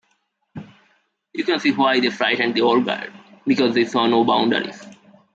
You 1.35 1.43
can 1.43 1.59
see 1.59 1.73
why 1.73 1.99
they 1.99 2.09
frightened 2.09 2.55
the 2.55 2.61
old 2.61 2.85
guard, 2.85 3.13
because 3.45 3.75
they 3.75 3.85
saw 3.85 4.07
no 4.07 4.23
boundaries. 4.25 4.83